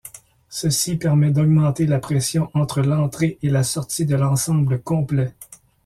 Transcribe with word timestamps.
Ceci 0.49 0.95
permet 0.95 1.29
d'augmenter 1.29 1.85
la 1.85 1.99
pression 1.99 2.49
entre 2.55 2.81
l'entrée 2.81 3.37
et 3.43 3.51
la 3.51 3.61
sortie 3.61 4.03
de 4.07 4.15
l'ensemble 4.15 4.81
complet. 4.81 5.35